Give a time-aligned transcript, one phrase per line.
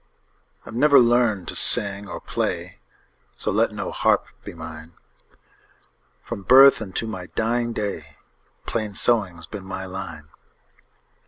[0.65, 2.79] I 've never learned to sing or play,
[3.37, 4.93] So let no harp be mine;
[6.23, 8.17] From birth unto my dying day,
[8.65, 10.27] Plain sewing 's been my line.